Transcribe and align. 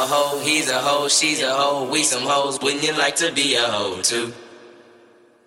a 0.00 0.06
hoe, 0.06 0.40
he's 0.40 0.70
a 0.70 0.78
hoe, 0.78 1.08
she's 1.08 1.42
a 1.42 1.52
hoe, 1.52 1.90
we 1.90 2.02
some 2.02 2.22
hoes. 2.22 2.58
Wouldn't 2.62 2.82
you 2.82 2.94
like 2.94 3.16
to 3.16 3.32
be 3.32 3.56
a 3.56 3.62
hoe 3.62 4.00
too? 4.00 4.32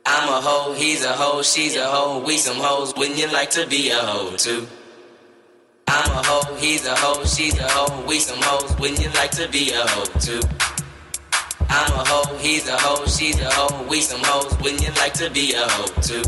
I'm 0.05 0.29
a 0.29 0.41
hoe, 0.41 0.73
he's 0.73 1.03
a 1.03 1.13
hoe, 1.13 1.41
she's 1.41 1.75
a 1.75 1.85
hoe, 1.85 2.23
we 2.23 2.37
some 2.37 2.57
hoes. 2.57 2.93
Wouldn't 2.95 3.17
you 3.17 3.27
like 3.31 3.49
to 3.51 3.65
be 3.65 3.89
a 3.89 3.95
hoe 3.95 4.35
too? 4.37 4.67
I'm 5.87 6.11
a 6.11 6.21
hoe, 6.23 6.55
he's 6.57 6.85
a 6.85 6.95
hoe, 6.95 7.23
she's 7.25 7.57
a 7.59 7.67
hoe, 7.67 8.05
we 8.07 8.19
some 8.19 8.41
hoes. 8.41 8.77
Wouldn't 8.79 9.01
you 9.01 9.09
like 9.13 9.31
to 9.31 9.47
be 9.47 9.71
a 9.71 9.87
hoe 9.87 10.19
too? 10.19 10.41
I'm 11.69 11.93
a 11.93 12.03
hoe, 12.05 12.37
he's 12.37 12.67
a 12.67 12.77
hoe, 12.77 13.05
she's 13.07 13.41
a 13.41 13.49
hoe, 13.49 13.87
we 13.89 14.01
some 14.01 14.21
hoes. 14.23 14.55
Wouldn't 14.61 14.83
you 14.83 14.93
like 15.01 15.13
to 15.13 15.31
be 15.31 15.53
a 15.53 15.67
hoe 15.67 16.01
too? 16.01 16.23